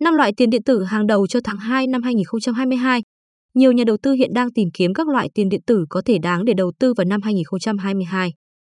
Năm 0.00 0.14
loại 0.14 0.32
tiền 0.36 0.50
điện 0.50 0.62
tử 0.62 0.84
hàng 0.84 1.06
đầu 1.06 1.26
cho 1.26 1.40
tháng 1.44 1.58
2 1.58 1.86
năm 1.86 2.02
2022. 2.02 3.02
Nhiều 3.54 3.72
nhà 3.72 3.84
đầu 3.84 3.96
tư 4.02 4.12
hiện 4.12 4.30
đang 4.34 4.52
tìm 4.52 4.68
kiếm 4.74 4.94
các 4.94 5.08
loại 5.08 5.28
tiền 5.34 5.48
điện 5.48 5.60
tử 5.66 5.84
có 5.88 6.02
thể 6.04 6.18
đáng 6.18 6.44
để 6.44 6.54
đầu 6.54 6.72
tư 6.78 6.94
vào 6.96 7.04
năm 7.04 7.22
2022. 7.22 8.32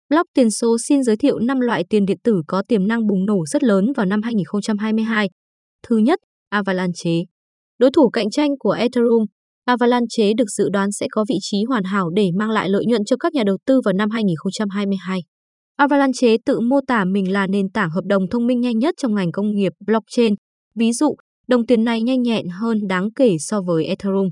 Block 0.08 0.27
tiền 0.35 0.50
số 0.50 0.77
xin 0.88 1.03
giới 1.03 1.16
thiệu 1.16 1.38
5 1.38 1.61
loại 1.61 1.85
tiền 1.90 2.06
điện 2.06 2.19
tử 2.24 2.43
có 2.46 2.62
tiềm 2.69 2.88
năng 2.88 3.06
bùng 3.06 3.27
nổ 3.27 3.46
rất 3.46 3.62
lớn 3.62 3.93
vào 3.96 4.06
năm 4.06 4.22
2022. 4.22 5.29
Thứ 5.88 5.96
nhất, 5.96 6.19
Avalanche. 6.48 7.11
Đối 7.79 7.91
thủ 7.91 8.11
cạnh 8.11 8.30
tranh 8.30 8.50
của 8.59 8.70
Ethereum, 8.70 9.25
Avalanche 9.64 10.32
được 10.36 10.50
dự 10.57 10.68
đoán 10.73 10.93
sẽ 10.93 11.07
có 11.11 11.25
vị 11.29 11.36
trí 11.41 11.64
hoàn 11.68 11.84
hảo 11.84 12.11
để 12.11 12.30
mang 12.39 12.50
lại 12.50 12.68
lợi 12.68 12.84
nhuận 12.86 13.04
cho 13.04 13.16
các 13.16 13.32
nhà 13.32 13.43
đầu 13.46 13.57
tư 13.66 13.80
vào 13.84 13.93
năm 13.93 14.11
2022. 14.11 15.20
Avalanche 15.77 16.36
tự 16.46 16.61
mô 16.61 16.80
tả 16.86 17.04
mình 17.04 17.32
là 17.32 17.46
nền 17.46 17.70
tảng 17.70 17.91
hợp 17.91 18.04
đồng 18.04 18.29
thông 18.29 18.46
minh 18.46 18.61
nhanh 18.61 18.79
nhất 18.79 18.95
trong 18.98 19.14
ngành 19.14 19.32
công 19.32 19.54
nghiệp 19.54 19.73
blockchain. 19.86 20.34
Ví 20.75 20.93
dụ, 20.93 21.14
đồng 21.48 21.66
tiền 21.66 21.84
này 21.84 22.02
nhanh 22.02 22.23
nhẹn 22.23 22.48
hơn 22.48 22.79
đáng 22.89 23.09
kể 23.16 23.36
so 23.39 23.62
với 23.62 23.85
Ethereum. 23.85 24.29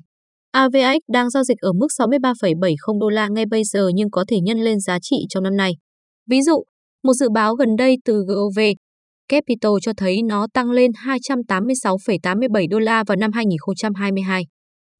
AVX 0.52 0.98
đang 1.12 1.30
giao 1.30 1.44
dịch 1.44 1.58
ở 1.60 1.72
mức 1.72 1.86
63,70 1.98 2.98
đô 3.00 3.08
la 3.08 3.28
ngay 3.28 3.46
bây 3.46 3.64
giờ 3.64 3.88
nhưng 3.94 4.10
có 4.10 4.24
thể 4.28 4.40
nhân 4.40 4.58
lên 4.58 4.80
giá 4.80 4.98
trị 5.02 5.16
trong 5.28 5.42
năm 5.42 5.56
nay. 5.56 5.72
Ví 6.30 6.42
dụ, 6.42 6.64
một 7.04 7.12
dự 7.12 7.28
báo 7.34 7.54
gần 7.54 7.76
đây 7.78 7.96
từ 8.04 8.24
GOV 8.28 8.60
Capital 9.28 9.72
cho 9.82 9.92
thấy 9.96 10.22
nó 10.22 10.46
tăng 10.54 10.70
lên 10.70 10.90
286,87 10.90 12.68
đô 12.70 12.78
la 12.78 13.04
vào 13.06 13.16
năm 13.16 13.32
2022. 13.32 14.46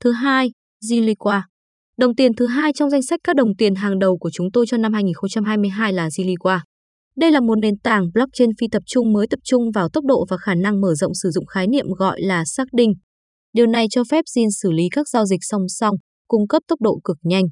Thứ 0.04 0.12
hai, 0.12 0.50
Ziliqua. 0.84 1.40
Đồng 1.96 2.14
tiền 2.14 2.32
thứ 2.34 2.46
hai 2.46 2.72
trong 2.72 2.90
danh 2.90 3.02
sách 3.02 3.20
các 3.24 3.36
đồng 3.36 3.56
tiền 3.58 3.74
hàng 3.74 3.98
đầu 3.98 4.18
của 4.18 4.30
chúng 4.32 4.50
tôi 4.52 4.66
cho 4.68 4.76
năm 4.76 4.92
2022 4.92 5.92
là 5.92 6.08
Ziliqua. 6.08 6.58
Đây 7.20 7.32
là 7.32 7.40
một 7.40 7.54
nền 7.62 7.78
tảng 7.78 8.10
blockchain 8.14 8.50
phi 8.60 8.66
tập 8.72 8.82
trung 8.86 9.12
mới 9.12 9.26
tập 9.30 9.40
trung 9.44 9.70
vào 9.74 9.88
tốc 9.92 10.04
độ 10.04 10.26
và 10.30 10.36
khả 10.36 10.54
năng 10.54 10.80
mở 10.80 10.94
rộng 10.94 11.14
sử 11.14 11.30
dụng 11.30 11.46
khái 11.46 11.66
niệm 11.66 11.86
gọi 11.98 12.22
là 12.22 12.44
xác 12.44 12.64
định. 12.72 12.92
Điều 13.52 13.66
này 13.66 13.86
cho 13.90 14.02
phép 14.10 14.24
Zin 14.36 14.48
xử 14.62 14.70
lý 14.70 14.88
các 14.92 15.08
giao 15.08 15.26
dịch 15.26 15.40
song 15.42 15.68
song, 15.68 15.94
cung 16.28 16.48
cấp 16.48 16.62
tốc 16.68 16.80
độ 16.80 17.00
cực 17.04 17.16
nhanh. 17.22 17.44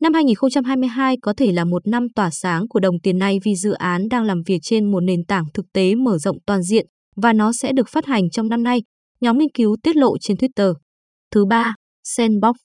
Năm 0.00 0.14
2022 0.14 1.16
có 1.22 1.34
thể 1.36 1.52
là 1.52 1.64
một 1.64 1.86
năm 1.86 2.06
tỏa 2.14 2.30
sáng 2.30 2.68
của 2.68 2.80
đồng 2.80 3.00
tiền 3.02 3.18
này 3.18 3.38
vì 3.44 3.54
dự 3.56 3.72
án 3.72 4.08
đang 4.10 4.24
làm 4.24 4.42
việc 4.46 4.58
trên 4.62 4.92
một 4.92 5.00
nền 5.00 5.24
tảng 5.24 5.44
thực 5.54 5.66
tế 5.72 5.94
mở 5.94 6.18
rộng 6.18 6.36
toàn 6.46 6.62
diện 6.62 6.86
và 7.16 7.32
nó 7.32 7.52
sẽ 7.52 7.72
được 7.72 7.88
phát 7.88 8.06
hành 8.06 8.30
trong 8.30 8.48
năm 8.48 8.62
nay, 8.62 8.82
nhóm 9.20 9.38
nghiên 9.38 9.52
cứu 9.54 9.76
tiết 9.82 9.96
lộ 9.96 10.18
trên 10.20 10.36
Twitter. 10.36 10.74
Thứ 11.34 11.44
ba, 11.44 11.74
Sandbox. 12.04 12.56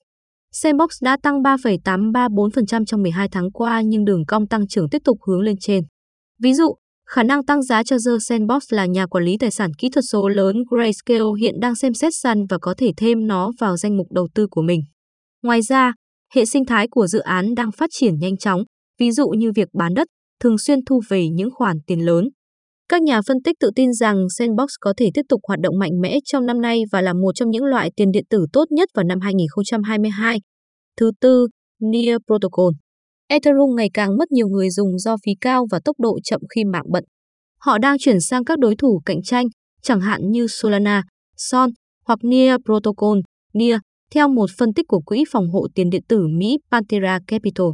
Sandbox 0.52 0.90
đã 1.02 1.18
tăng 1.24 1.42
3,834% 1.42 2.86
trong 2.86 3.02
12 3.02 3.30
tháng 3.32 3.52
qua 3.52 3.82
nhưng 3.82 4.06
đường 4.06 4.26
cong 4.26 4.48
tăng 4.48 4.68
trưởng 4.68 4.90
tiếp 4.90 5.02
tục 5.06 5.18
hướng 5.28 5.42
lên 5.42 5.56
trên. 5.60 5.84
Ví 6.44 6.54
dụ, 6.54 6.76
khả 7.06 7.24
năng 7.24 7.46
tăng 7.46 7.64
giá 7.64 7.84
cho 7.84 7.98
The 8.06 8.12
Sandbox 8.20 8.64
là 8.70 8.86
nhà 8.86 9.06
quản 9.06 9.24
lý 9.24 9.38
tài 9.38 9.52
sản 9.52 9.74
kỹ 9.74 9.90
thuật 9.90 10.06
số 10.12 10.28
lớn 10.28 10.56
Grayscale 10.70 11.40
hiện 11.40 11.60
đang 11.60 11.76
xem 11.76 11.94
xét 11.94 12.14
săn 12.16 12.46
và 12.50 12.58
có 12.62 12.74
thể 12.78 12.92
thêm 12.98 13.28
nó 13.28 13.52
vào 13.60 13.78
danh 13.78 13.98
mục 13.98 14.08
đầu 14.12 14.28
tư 14.36 14.48
của 14.52 14.62
mình. 14.62 14.82
Ngoài 15.44 15.62
ra, 15.62 15.94
hệ 16.34 16.46
sinh 16.46 16.66
thái 16.66 16.88
của 16.92 17.08
dự 17.08 17.20
án 17.20 17.56
đang 17.56 17.72
phát 17.72 17.90
triển 17.94 18.20
nhanh 18.20 18.38
chóng, 18.38 18.64
ví 19.00 19.12
dụ 19.12 19.28
như 19.28 19.52
việc 19.56 19.68
bán 19.74 19.94
đất, 19.94 20.08
thường 20.40 20.58
xuyên 20.58 20.80
thu 20.86 21.02
về 21.10 21.28
những 21.30 21.50
khoản 21.52 21.78
tiền 21.88 22.06
lớn. 22.06 22.30
Các 22.90 23.02
nhà 23.02 23.22
phân 23.28 23.38
tích 23.44 23.56
tự 23.60 23.70
tin 23.76 23.94
rằng 23.94 24.28
Sandbox 24.38 24.70
có 24.80 24.94
thể 24.98 25.10
tiếp 25.14 25.22
tục 25.30 25.42
hoạt 25.48 25.60
động 25.60 25.80
mạnh 25.80 26.02
mẽ 26.02 26.18
trong 26.26 26.46
năm 26.46 26.62
nay 26.62 26.82
và 26.92 27.02
là 27.02 27.14
một 27.14 27.32
trong 27.36 27.50
những 27.50 27.64
loại 27.64 27.92
tiền 27.96 28.12
điện 28.12 28.24
tử 28.30 28.46
tốt 28.54 28.66
nhất 28.72 28.90
vào 28.94 29.04
năm 29.04 29.20
2022. 29.20 30.42
Thứ 30.98 31.12
tư, 31.22 31.48
Near 31.80 32.18
Protocol. 32.28 32.74
Ethereum 33.30 33.76
ngày 33.76 33.90
càng 33.94 34.18
mất 34.18 34.32
nhiều 34.32 34.48
người 34.48 34.70
dùng 34.70 34.98
do 34.98 35.16
phí 35.26 35.32
cao 35.42 35.66
và 35.72 35.80
tốc 35.86 36.00
độ 36.00 36.20
chậm 36.24 36.42
khi 36.56 36.64
mạng 36.64 36.92
bận. 36.92 37.04
Họ 37.60 37.78
đang 37.78 37.98
chuyển 38.00 38.20
sang 38.20 38.46
các 38.46 38.60
đối 38.60 38.76
thủ 38.76 39.02
cạnh 39.06 39.22
tranh, 39.24 39.46
chẳng 39.82 40.02
hạn 40.02 40.22
như 40.32 40.48
Solana, 40.48 41.04
Son 41.38 41.70
hoặc 42.06 42.20
Near 42.24 42.60
Protocol, 42.66 43.18
Near, 43.54 43.80
theo 44.12 44.28
một 44.28 44.50
phân 44.58 44.74
tích 44.74 44.86
của 44.88 45.02
Quỹ 45.06 45.24
phòng 45.32 45.50
hộ 45.50 45.68
tiền 45.76 45.90
điện 45.90 46.02
tử 46.08 46.28
Mỹ 46.38 46.58
Pantera 46.72 47.20
Capital. 47.28 47.68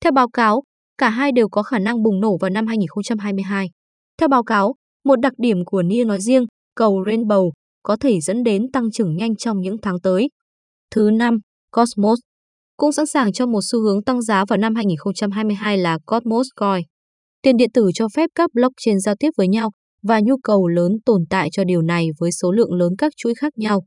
Theo 0.00 0.12
báo 0.12 0.28
cáo, 0.28 0.62
cả 0.98 1.08
hai 1.08 1.32
đều 1.32 1.48
có 1.48 1.62
khả 1.62 1.78
năng 1.78 2.02
bùng 2.02 2.20
nổ 2.20 2.36
vào 2.40 2.50
năm 2.50 2.66
2022. 2.66 3.70
Theo 4.18 4.28
báo 4.28 4.44
cáo, 4.44 4.74
một 5.04 5.16
đặc 5.20 5.32
điểm 5.38 5.64
của 5.64 5.82
Near 5.82 6.06
nói 6.06 6.20
riêng, 6.20 6.44
cầu 6.76 7.04
Rainbow, 7.04 7.50
có 7.82 7.96
thể 8.00 8.20
dẫn 8.20 8.42
đến 8.42 8.70
tăng 8.72 8.90
trưởng 8.90 9.16
nhanh 9.16 9.36
trong 9.36 9.60
những 9.60 9.76
tháng 9.82 10.00
tới. 10.00 10.28
Thứ 10.90 11.10
năm, 11.10 11.38
Cosmos 11.76 12.18
cũng 12.80 12.92
sẵn 12.92 13.06
sàng 13.06 13.32
cho 13.32 13.46
một 13.46 13.60
xu 13.62 13.80
hướng 13.80 14.02
tăng 14.02 14.22
giá 14.22 14.44
vào 14.48 14.56
năm 14.56 14.74
2022 14.74 15.78
là 15.78 15.98
Cosmos 16.06 16.46
Coin. 16.56 16.82
Tiền 17.42 17.56
điện 17.56 17.70
tử 17.74 17.90
cho 17.94 18.06
phép 18.16 18.30
các 18.34 18.50
blockchain 18.54 19.00
giao 19.00 19.14
tiếp 19.20 19.30
với 19.36 19.48
nhau 19.48 19.70
và 20.02 20.20
nhu 20.20 20.36
cầu 20.44 20.68
lớn 20.68 20.92
tồn 21.06 21.22
tại 21.30 21.48
cho 21.52 21.64
điều 21.64 21.82
này 21.82 22.08
với 22.20 22.32
số 22.32 22.52
lượng 22.52 22.72
lớn 22.72 22.92
các 22.98 23.12
chuỗi 23.16 23.34
khác 23.34 23.52
nhau. 23.56 23.82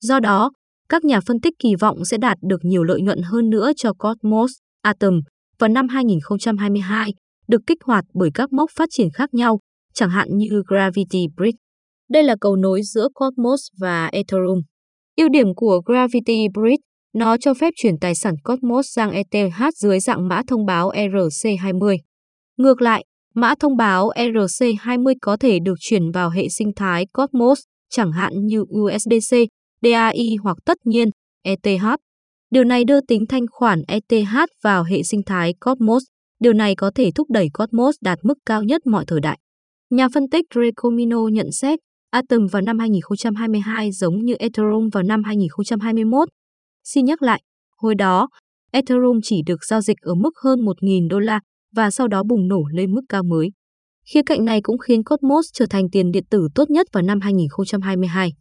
Do 0.00 0.20
đó, 0.20 0.50
các 0.88 1.04
nhà 1.04 1.20
phân 1.20 1.40
tích 1.40 1.54
kỳ 1.58 1.74
vọng 1.80 2.04
sẽ 2.04 2.16
đạt 2.16 2.38
được 2.48 2.60
nhiều 2.62 2.84
lợi 2.84 3.00
nhuận 3.02 3.22
hơn 3.22 3.50
nữa 3.50 3.72
cho 3.76 3.92
Cosmos 3.98 4.52
Atom 4.82 5.20
vào 5.58 5.68
năm 5.68 5.88
2022, 5.88 7.10
được 7.48 7.60
kích 7.66 7.78
hoạt 7.84 8.04
bởi 8.14 8.30
các 8.34 8.52
mốc 8.52 8.70
phát 8.76 8.88
triển 8.92 9.08
khác 9.10 9.34
nhau, 9.34 9.58
chẳng 9.94 10.10
hạn 10.10 10.28
như 10.30 10.62
Gravity 10.66 11.26
Bridge. 11.36 11.58
Đây 12.10 12.22
là 12.22 12.36
cầu 12.40 12.56
nối 12.56 12.82
giữa 12.82 13.08
Cosmos 13.14 13.60
và 13.80 14.06
Ethereum. 14.06 14.60
Ưu 15.16 15.28
điểm 15.28 15.54
của 15.56 15.82
Gravity 15.86 16.46
Bridge, 16.54 16.82
nó 17.14 17.36
cho 17.36 17.54
phép 17.54 17.74
chuyển 17.76 17.98
tài 18.00 18.14
sản 18.14 18.34
Cosmos 18.44 18.86
sang 18.88 19.10
ETH 19.10 19.74
dưới 19.74 20.00
dạng 20.00 20.28
mã 20.28 20.42
thông 20.46 20.66
báo 20.66 20.90
ERC20. 20.90 21.98
Ngược 22.56 22.82
lại, 22.82 23.04
mã 23.34 23.54
thông 23.60 23.76
báo 23.76 24.10
ERC20 24.10 25.14
có 25.22 25.36
thể 25.36 25.58
được 25.58 25.74
chuyển 25.80 26.10
vào 26.10 26.30
hệ 26.30 26.48
sinh 26.48 26.72
thái 26.76 27.06
Cosmos, 27.12 27.60
chẳng 27.90 28.12
hạn 28.12 28.32
như 28.46 28.60
USDC, 28.60 29.36
DAI 29.82 30.36
hoặc 30.42 30.56
tất 30.64 30.78
nhiên 30.84 31.08
ETH. 31.42 31.84
Điều 32.50 32.64
này 32.64 32.84
đưa 32.84 33.00
tính 33.00 33.26
thanh 33.28 33.46
khoản 33.50 33.82
ETH 33.88 34.34
vào 34.62 34.84
hệ 34.84 35.02
sinh 35.02 35.22
thái 35.26 35.54
Cosmos. 35.60 36.02
Điều 36.40 36.52
này 36.52 36.74
có 36.74 36.90
thể 36.94 37.10
thúc 37.14 37.30
đẩy 37.30 37.48
Cosmos 37.54 37.96
đạt 38.00 38.18
mức 38.22 38.38
cao 38.46 38.62
nhất 38.62 38.86
mọi 38.86 39.04
thời 39.06 39.20
đại. 39.20 39.38
Nhà 39.90 40.08
phân 40.14 40.28
tích 40.30 40.44
Recomino 40.54 41.28
nhận 41.32 41.52
xét 41.52 41.78
Atom 42.10 42.46
vào 42.46 42.62
năm 42.62 42.78
2022 42.78 43.92
giống 43.92 44.24
như 44.24 44.34
Ethereum 44.34 44.88
vào 44.92 45.02
năm 45.02 45.22
2021. 45.24 46.28
Xin 46.84 47.04
nhắc 47.04 47.22
lại, 47.22 47.42
hồi 47.76 47.94
đó, 47.94 48.28
Ethereum 48.72 49.20
chỉ 49.22 49.42
được 49.46 49.64
giao 49.64 49.80
dịch 49.80 49.96
ở 50.00 50.14
mức 50.14 50.30
hơn 50.44 50.60
1.000 50.60 51.08
đô 51.08 51.18
la 51.18 51.40
và 51.74 51.90
sau 51.90 52.08
đó 52.08 52.22
bùng 52.22 52.48
nổ 52.48 52.62
lên 52.72 52.94
mức 52.94 53.02
cao 53.08 53.22
mới. 53.22 53.50
Khía 54.06 54.22
cạnh 54.26 54.44
này 54.44 54.60
cũng 54.62 54.78
khiến 54.78 55.04
Cosmos 55.04 55.46
trở 55.52 55.66
thành 55.70 55.90
tiền 55.92 56.10
điện 56.10 56.24
tử 56.30 56.48
tốt 56.54 56.70
nhất 56.70 56.86
vào 56.92 57.02
năm 57.02 57.20
2022. 57.20 58.32